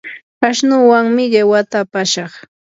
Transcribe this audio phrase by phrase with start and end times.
[0.47, 2.31] ashnuwanmi qiwata apashaq.